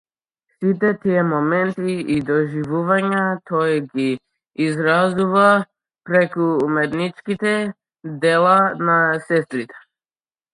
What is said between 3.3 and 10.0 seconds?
тој ги изразува преку уметничките дела на сестрите.